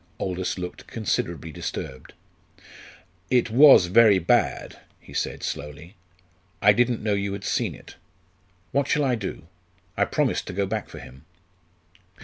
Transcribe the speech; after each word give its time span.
Aldous 0.19 0.57
looked 0.57 0.87
considerably 0.87 1.51
disturbed. 1.51 2.13
"It 3.29 3.51
was 3.51 3.85
very 3.85 4.17
bad," 4.17 4.79
he 4.99 5.13
said 5.13 5.43
slowly. 5.43 5.95
"I 6.59 6.73
didn't 6.73 7.03
know 7.03 7.13
you 7.13 7.33
had 7.33 7.43
seen 7.43 7.75
it. 7.75 7.97
What 8.71 8.87
shall 8.87 9.03
I 9.03 9.13
do? 9.13 9.43
I 9.95 10.05
promised 10.05 10.47
to 10.47 10.53
go 10.53 10.65
back 10.65 10.89
for 10.89 10.97
him." 10.97 11.25